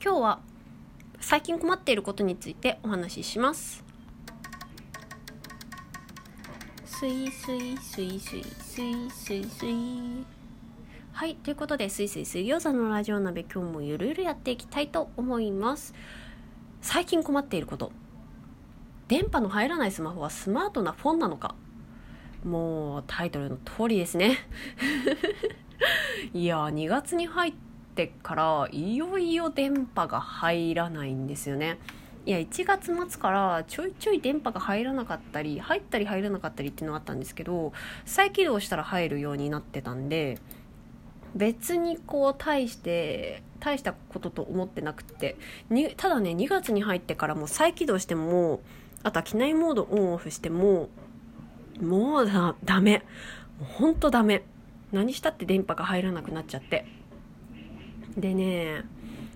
[0.00, 0.38] 今日は
[1.20, 3.82] 最近困っていることについてお話しします。
[6.84, 10.24] スイスイスイスイスイスイスイ。
[11.10, 15.94] はいということでスイスイ水餃子のラジオ鍋今日もゆるゆるやっていきたいと思います。
[16.80, 17.90] 最近困っていること。
[19.08, 21.56] 電波の入らないスマホはスマートなフォンなのか。
[22.44, 24.38] もうタイトルの通りですね。
[26.32, 27.67] いや2月に入って
[27.98, 31.78] てからいよいよ電波が入らないんですよね。
[32.26, 37.72] いや1月末からちょいちょい電波が入らなかったり入ったり入らなかったりっていうのがあったんですけど
[38.04, 40.38] 再起動したら入るようになってたんで
[41.34, 45.36] 別にこう大して大したことと思ってなくて
[45.70, 48.60] にただね2月に入ってからもう再起動しても
[49.02, 50.90] あとは機内モードオンオフしても
[51.80, 53.04] もうだダメ。
[53.58, 54.42] もうほんとダメ。
[54.92, 56.97] 何したって電波が入らなくなっちゃって。
[58.20, 58.84] でね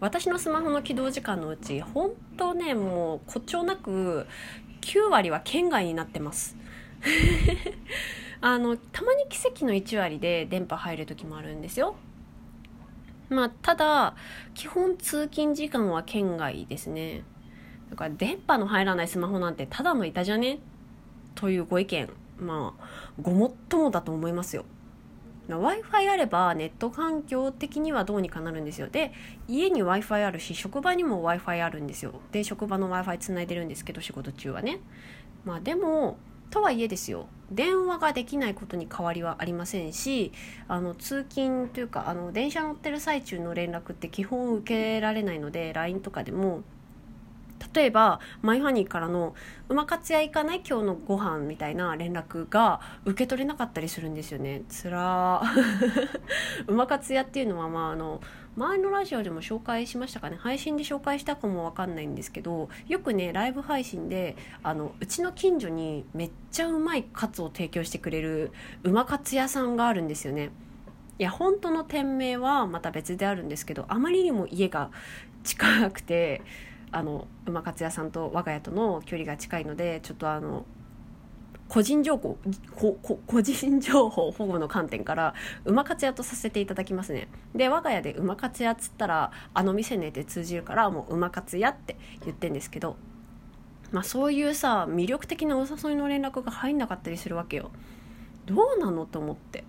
[0.00, 4.26] 私のスマホの起動時間のうち本当ねもう誇張なく
[4.80, 6.56] 9割は圏外になってます。
[8.40, 11.96] あのたまに奇跡の1割で電波入る時もあるんですよ。
[13.30, 14.14] まあただ
[14.52, 17.22] 基本通勤時間は圏外ですね。
[17.90, 20.58] だから電波の入らないスマホなんてただの板じゃね？
[21.34, 24.64] というご意見まあごもっともだと思いますよ。
[25.48, 28.88] W i f i あればネット環境的にはどうにかなるんですよ。
[28.88, 29.12] で
[29.46, 32.14] 家に w i f i あるし職場にも w i f i あるんですよ。
[32.32, 34.80] で職場の w i f i つないでるんですけど仕事中はね。
[35.44, 36.16] まあでも
[36.50, 37.26] とはいえですよ。
[37.50, 40.32] 電話ができないことに変わりはありませんし
[40.66, 46.62] あの通勤というかあの電車乗ってる最中の連絡って基本受けられないので LINE とかでも
[47.72, 49.34] 例えばマイハニーからの
[49.68, 54.62] 「馬活屋行かない今日のご飯みたいな連絡が受け取れなかったりするんですよね。
[54.68, 55.42] つら
[56.66, 58.20] 馬活屋っていうのはまああの
[58.56, 60.36] 前のラジオでも紹介しましたかね。
[60.36, 70.50] 配信で紹介したかもわかんないんですけどよくねライブ配信であのうちの近所にめっちゃうまいカツを提供してくれる馬カツ屋さんがあるんですよね。
[71.18, 74.90] いや本当の店名はまた別であるんですけどあまりにも家が
[75.44, 76.42] 近くて
[76.94, 80.64] あの馬勝屋さんと我が家との距離が近いのでちょっとあの
[81.68, 82.36] 個人情報
[83.26, 85.34] 個人情報保護の観点から
[85.64, 87.28] 馬勝屋とさせていただきますね。
[87.54, 92.96] で我が家で馬勝屋っつったらあの店ねって通じるからもう馬勝屋って言ってんですけど
[93.90, 97.70] まあそういうさ魅力的なお誘いの連絡が入んなかったりするわけよ。
[98.46, 99.64] どうなのと思って。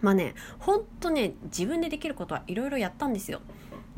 [0.00, 3.40] まあねほんとね自分でできることはいろいろやったんですよ。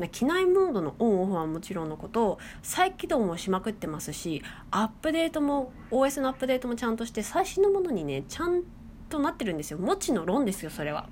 [0.06, 8.62] 機内モードのオンオフはもちろんのこと再起動もしまくってますしアップデートも OS のアップデートもちゃんとして最新のものにねちゃん
[9.08, 9.78] となってるんですよ。
[9.78, 11.08] もちの論ですよそれは。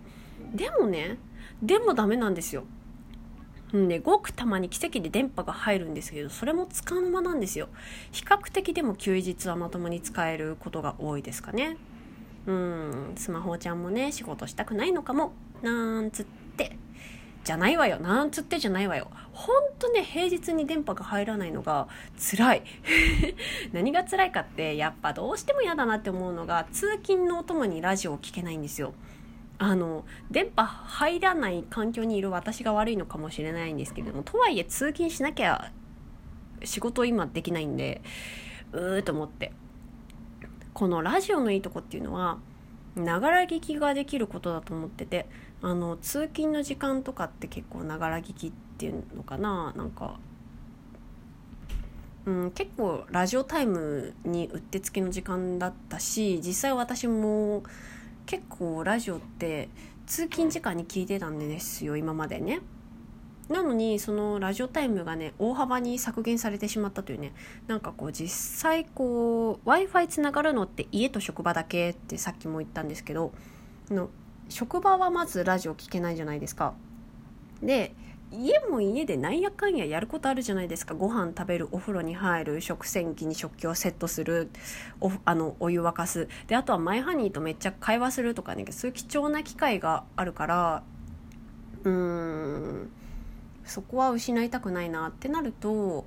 [0.55, 1.19] でもね
[1.63, 2.65] でもダメなんですよ。
[3.73, 7.69] うんね、ごくたまに奇跡で電波が入るんですけどそれもつかの間なんですよ。
[8.13, 11.77] 比較的でも休日はまともに使えることが多いですかね。
[12.47, 15.33] うんスマホちゃんもね仕事したくないのかも
[15.63, 16.27] なんつっ
[16.57, 16.79] て。
[17.47, 19.09] じゃないわよなんつってじゃないわよ。
[19.33, 21.87] ほんとね平日に電波が入らないのが
[22.19, 22.62] 辛い。
[23.73, 28.95] 何が辛いかってやっぱどうしても嫌だなって思うのが通勤のお供にラジオを聴けないんですよ。
[29.59, 35.71] あの電波入らない環境にいる私が悪いのかもしれないんですけれどもとはいえ通勤しなきゃ
[36.65, 38.03] 仕事今できないんで
[38.73, 39.53] うーと思って。
[40.75, 42.39] このラジオのいいとこっていうのは
[42.97, 45.27] ながら聞きができることだと思ってて
[45.62, 49.72] あの通勤の時間とかって結構ながら聞きっていうのかな？
[49.77, 50.19] なんか、
[52.27, 57.62] うん、結構ラジオタイムにうってつけの時間だったし実際私も
[58.27, 59.69] 結構ラジオって
[60.06, 62.61] 通勤時間に聞いてたんですよ今までね。
[63.49, 67.33] なのにそのラジオタイムがね大幅に削減されてしまったというね
[67.69, 73.33] なんかこう実際こう w i f i つながるのって家と職場だけってさっきも言ったんですけど
[73.89, 74.11] の
[74.49, 76.75] 職場はまずラジオ聞けないじゃないですか。
[77.62, 77.95] で
[78.33, 80.95] 家も家でなんやかんややることあるじゃないですか。
[80.95, 84.51] ご飯食べるお風呂に入る食洗機に食器をセットする
[85.01, 86.28] おあのお湯沸かす。
[86.48, 88.65] であとはマイハニーとめっちゃ会話するとかね。
[88.71, 90.83] そういう貴重な機会があるから
[91.84, 92.91] うーん
[93.65, 96.07] そこは失いたくないなってなると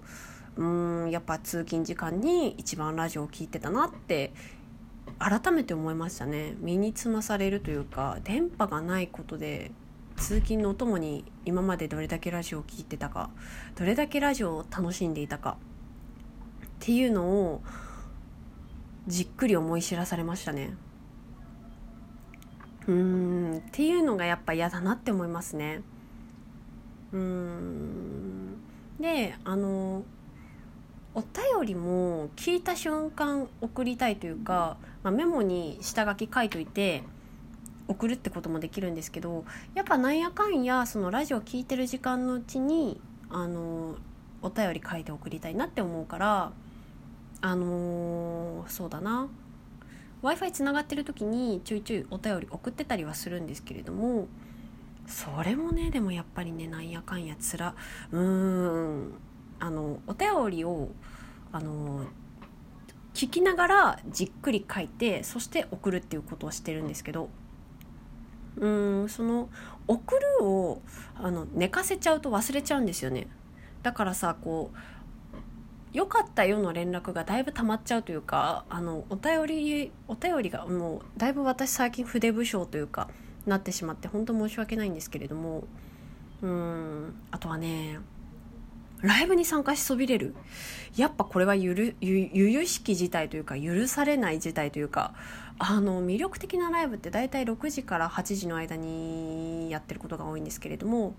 [0.58, 4.34] うんやっぱ通勤時間に一番ラジオを聴いてたなって
[5.20, 6.56] 改めて思いましたね。
[6.60, 9.72] 身につまされるというか電波がないことで
[10.16, 13.30] 通勤のお供に今までどれだけラジオを聴いてたか
[13.76, 15.58] どれだけラジオを楽しんでいたか
[16.66, 17.62] っていうのを
[19.08, 20.76] じっくり思い知らされましたね。
[22.88, 25.82] うんっていうのがやっぱ嫌だなって思いますね。
[27.12, 28.58] うん。
[29.00, 30.04] であの
[31.20, 37.04] お便りも聞いた瞬間送りたいというか、まあ、メモに下書き書いといて
[37.90, 39.44] 送るってこともできるんですけど
[39.76, 43.98] やっぱなんやかんやそのラジオ聞いてる時間のうちにあの
[44.42, 46.54] お便り書いて送りたいなって思うから
[47.42, 49.28] あのー、そうだな。
[50.22, 54.28] W i f i つながってる時にちょいちょいお便り送ってたりはするんですけれども
[55.08, 57.76] それもねでもやっぱりねなんやかんやつら
[58.12, 59.29] うーん。
[59.60, 60.90] あのお便りを
[61.52, 62.06] あの
[63.14, 67.30] 聞きながらじっくり書いてそして送るっていうことをしてるんですけど
[68.58, 69.50] うんその
[69.88, 70.82] 送るを
[71.16, 73.28] あの寝かせちゃうと忘れちゃうんですよね。
[73.84, 74.78] だからさこう
[75.92, 83.10] 良かったよの連絡がだいぶ溜まっちゃうというかあのお便りお便りがもうだいぶ私最近筆不詳というか
[83.48, 85.64] なってしまって本当申し訳ないんですけれども
[86.42, 88.00] うんあとはね
[89.02, 90.36] ライブに参加しそびれる？
[90.96, 95.14] やっぱこれはゆるゆゆゆしき事態というか許されない事態というか
[95.58, 101.16] あの魅力的なライブって大体6時から8時の間にやってることが多いんですけれども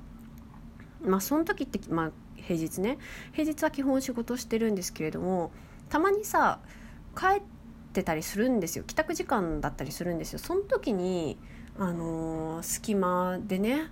[1.02, 2.98] まあその時って、まあ、平日ね。
[3.32, 5.52] 平日は基本仕事してるんですけれども
[5.88, 6.60] たまにさ
[7.16, 7.42] 帰っ
[7.92, 8.84] てたりするんですよ。
[8.84, 10.38] 帰宅時間だったりするんですよ。
[10.38, 11.38] その時に
[11.78, 13.90] あのー、隙間でね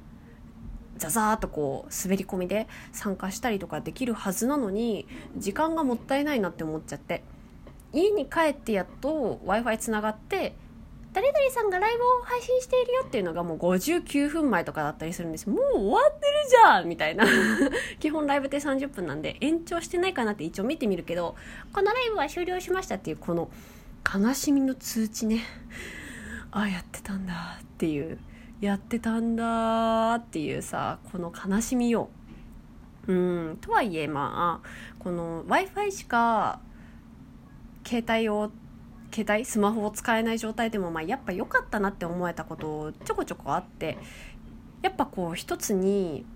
[0.99, 5.07] ザザーっとこう滑り込みで参加したりとかできるはずなのに
[5.37, 7.23] 時間がもったいないなって思っちゃって。
[7.93, 10.55] 家に帰ってやっと w i f i つながって
[11.13, 15.49] 誰々さんがライブを配信しているよっていうのがもう59分前とかだったりするんです。
[15.49, 17.25] もう終わってるじゃんみたいな。
[17.99, 21.35] 基本ライブって30分なんで延長してないかなって一応見てみるけど
[21.73, 23.51] このライブは終了しましたっていうこの
[24.15, 25.41] 悲しみの通知ね。
[26.51, 28.19] ああやってたんだっていう。
[28.61, 32.09] やってたんだっていうさこの悲しみよ
[33.07, 34.69] うんとはいえまあ
[34.99, 36.61] この w i f i しか
[37.87, 38.51] 携帯を
[39.13, 43.97] 携帯スマホを使えない状態でも、まあ、やっぱ良かったなって思えたことちょこちょこあって
[44.83, 46.27] やっぱこう一つに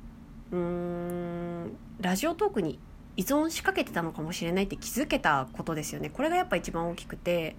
[0.51, 2.79] うーんラジオトークに
[3.17, 6.09] 依存しかけてたのかもしれないって気づけたことですよね。
[6.09, 7.57] これがやっぱ一番大きくて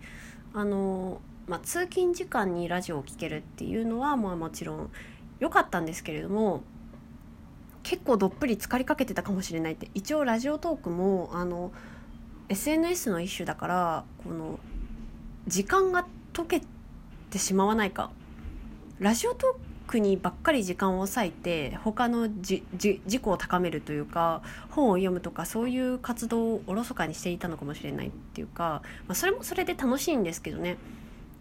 [0.53, 4.91] あの、まあ、通勤時間にラジオを聴けるっていうのは、まあ、もちろん
[5.39, 6.63] 良かったんですけれども
[7.83, 11.71] 結構どっぷり浸かりかけてたかもしれないって一応ラジオトークもあの
[12.49, 14.59] SNS の一種だからこの
[15.47, 16.61] 時間が解け
[17.29, 18.11] てしまわないか。
[18.99, 30.77] ラジオトークにばっかり時間を割いて他のじじ自己を高めるというか本を読むとかそういう活動をおろそかにしていたのかもしれないっていうか、まあ、それもそれで楽しいんですけどね。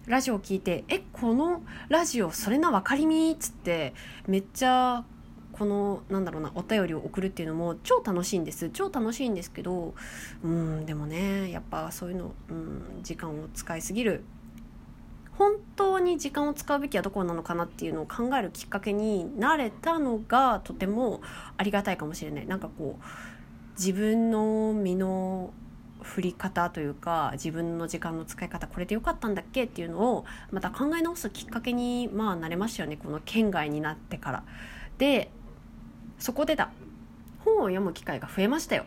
[0.06, 3.94] ラジオを聞いて「えこのラジオそれな分かりみ」っつって
[4.26, 5.04] めっちゃ
[5.52, 8.70] このなんだろうなお便りを送るっていうのも超楽しいんです。
[8.70, 9.94] 超楽しいんですけど
[10.42, 14.24] うんでもねやっぱそういうの、うん、時間を使いすぎる。
[15.38, 21.20] 本当に時間を使うべきはどこなのかなっていうのを考えるきっかけになれたのがとても
[21.56, 22.46] ありがたいかもしれない。
[22.46, 23.04] なんかこう
[23.78, 25.52] 自分の身の
[26.02, 32.96] 振り方というか自分の時間の使い方これでよかったんだっけっていうのをまた考え直すきっかけにまあなれましたよね。
[32.96, 34.44] この県外になってから。
[34.98, 35.30] で
[36.18, 36.70] そこでだ。
[37.44, 38.84] 本を読む機会が増えましたよ。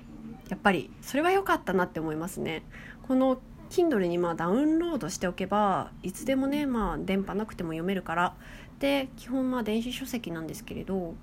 [0.49, 0.89] やっぱり。
[1.01, 2.63] それは良かったなって思いますね。
[3.03, 8.35] この Kindle にまあダウンロードしておけばいつでもねまあ電波なくても読めるから。
[8.79, 11.15] で基本まあ電子書籍なんですけれど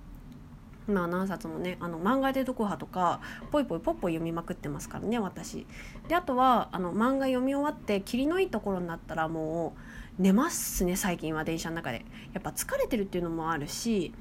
[0.87, 3.21] まあ何冊もねあの漫画で読破とか
[3.51, 5.67] ぽいぽいぽっぽ読みまくってますからね私。
[6.09, 9.75] であとはあの漫画読み終わって霧のいいところになったらも
[10.19, 12.05] う寝ますね最近は電車の中で。
[12.33, 14.13] やっぱ疲れてるっていうのもあるし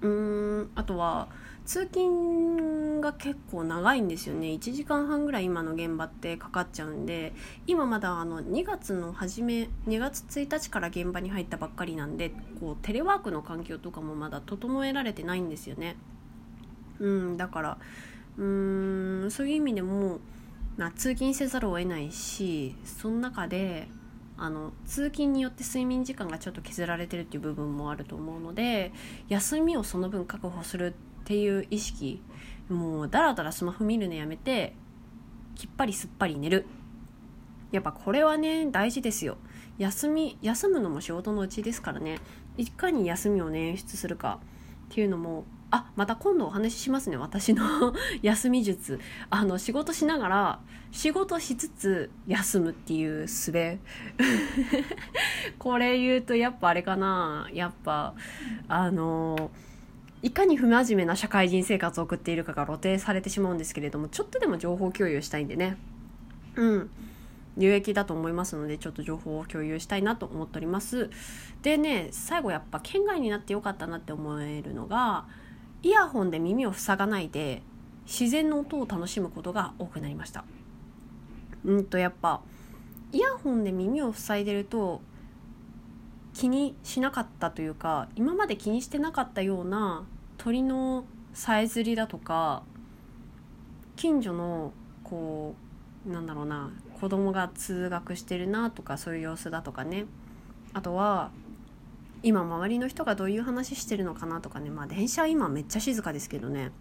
[0.00, 0.08] うー
[0.62, 1.28] んあとは
[1.64, 4.48] 通勤が結構長いんですよね。
[4.48, 7.34] 1時間半ぐらい今の現場ってかかっちゃうんで
[7.66, 15.96] 今まだあの2月の初め2月1日から現場に入ったばっかりなんでこうテレワークの環境とかもまだ整えられてないんですよね。
[17.00, 17.78] うんだから
[18.38, 20.20] うーんそういう意味でも、
[20.76, 23.88] まあ、通勤せざるを得ないしその中で
[24.38, 28.92] あの通勤によって睡眠時間がちょっと削られてるっていう部分もあると思うので
[29.28, 32.22] 休みをその分確保するっていう意識
[32.68, 34.74] もうだらだらスマホ見るのやめて
[35.56, 36.66] きっぱりすっぱり寝る。
[37.72, 39.36] やっぱこれはね大事ですよ。
[39.76, 42.18] 休み休むのも仕事のうちですからね。
[42.56, 44.40] いかに休みを捻出するか
[44.90, 49.00] っていうのもあまた今度お話ししますね私の 休み術。
[49.28, 50.60] あの仕事しながら
[50.92, 53.52] 仕事しつつ休むっていう術。
[55.58, 57.48] これ言うとやっぱあれかな。
[57.52, 58.14] やっぱ
[58.68, 59.50] あの
[60.22, 65.76] いかに不真面目な社会人生活を送っているかが露呈されてしまうんですけれどもちょっとでも情報共有したいんでね。
[66.56, 66.90] うん。
[67.58, 71.10] 有益だと思いますのでちょっと情報を共有したいなと思っております。
[71.62, 75.26] でね最後やっぱ県外になってよかったなって思えるのが
[75.82, 77.62] イヤホンで耳を塞がないで
[78.06, 80.44] 自然の音を楽しむことが多くなりました。
[81.64, 82.40] うんとやっぱ
[83.12, 85.00] イヤホンで耳を塞いでると
[86.34, 90.04] 気にしなかったというか今まで気にしてなかったような
[90.36, 92.62] 鳥のさえずりだとか
[93.96, 95.54] 近所のこ
[96.06, 96.70] うなんだろうな
[97.00, 100.06] 子供が通学してるなとかそういう様子だとかね。
[100.74, 101.30] あとは
[102.22, 104.70] 今周りの人がどういう話してるのかなとかね。
[104.70, 106.72] まあ電車今めっちゃ静かですけどね。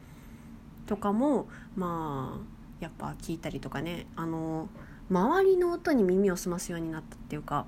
[0.86, 4.08] とかもまあやっぱ聞いたりとかね。
[4.16, 4.70] あの
[5.10, 7.66] 周りの音に耳を澄ますようになったっていうか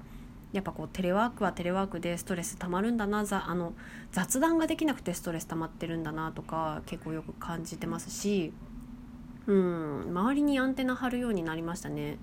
[0.51, 3.73] やっぱこうテレワークはテレワークでストレス溜まるんだなざあの
[4.11, 8.51] 雑談ができなくてストレス溜まってるんだなとか結構よく感じてますし
[9.47, 12.17] うん周りにアンテナ張るようになりましたね。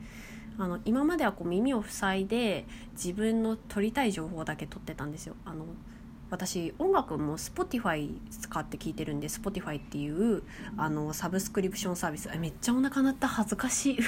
[0.59, 5.35] あの今まではこう耳を塞いで自分の取りたい情報だけ取ってたんですよ。
[5.45, 5.67] あの
[6.29, 10.43] 私音楽も Spotify 使って聞いてるんで Spotify っていう
[10.77, 12.29] あのサブスクリプションサービス。
[12.39, 13.29] めっちゃお腹鳴った。
[13.29, 13.99] 恥ずかしい。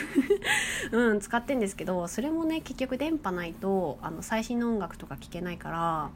[0.93, 6.11] うん使ってんですけどそれもね結局電波ないとあの最新の音楽とか聞けないから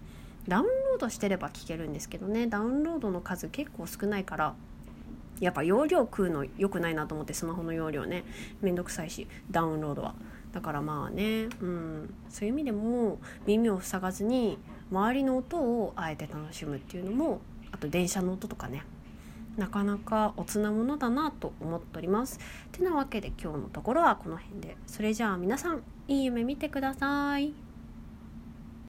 [0.48, 2.46] ダウンロードしてれば聞けるんですけどね。
[2.46, 4.54] ダウンロードの数結構少ないから
[5.42, 8.22] やっぱ容量食うの良くないなと思ってスマホの容量ね。
[8.61, 10.14] めんどくさいしダウンロードは。
[10.52, 14.58] だからまあね、うん、そういう意味でも耳を塞がずに
[14.92, 17.40] 周りの音をあえて楽しむっていうのも
[17.72, 18.84] あと電車の音とかね。
[19.56, 22.38] なかなかおつなものだなと思っております。
[22.70, 24.76] てなわけで今日のところはこの辺で。
[24.87, 27.52] それじゃあ皆さんいい夢見てください。